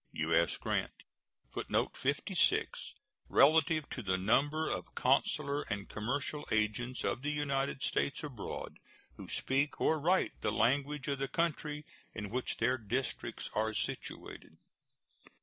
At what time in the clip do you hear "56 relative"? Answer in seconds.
1.95-3.87